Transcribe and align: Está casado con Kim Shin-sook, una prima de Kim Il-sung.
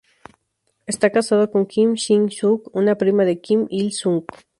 Está 0.87 1.11
casado 1.11 1.51
con 1.51 1.67
Kim 1.67 1.93
Shin-sook, 1.93 2.71
una 2.75 2.95
prima 2.97 3.23
de 3.23 3.39
Kim 3.39 3.67
Il-sung. 3.69 4.25